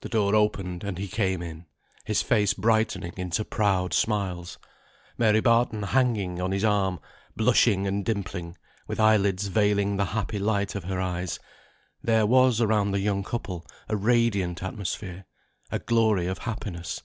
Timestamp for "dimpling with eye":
8.02-9.18